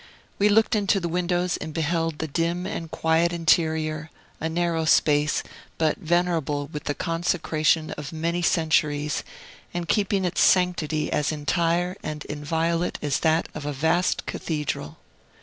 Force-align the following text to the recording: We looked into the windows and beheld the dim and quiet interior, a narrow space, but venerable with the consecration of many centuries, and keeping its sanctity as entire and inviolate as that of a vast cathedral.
We 0.39 0.49
looked 0.49 0.73
into 0.75 0.99
the 0.99 1.07
windows 1.07 1.57
and 1.57 1.75
beheld 1.75 2.17
the 2.17 2.27
dim 2.27 2.65
and 2.65 2.89
quiet 2.89 3.31
interior, 3.31 4.09
a 4.39 4.49
narrow 4.49 4.85
space, 4.85 5.43
but 5.77 5.97
venerable 5.99 6.65
with 6.73 6.85
the 6.85 6.95
consecration 6.95 7.91
of 7.91 8.11
many 8.11 8.41
centuries, 8.41 9.23
and 9.75 9.87
keeping 9.87 10.25
its 10.25 10.41
sanctity 10.41 11.11
as 11.11 11.31
entire 11.31 11.97
and 12.01 12.25
inviolate 12.25 12.97
as 13.03 13.19
that 13.19 13.47
of 13.53 13.63
a 13.67 13.73
vast 13.73 14.25
cathedral. 14.25 14.97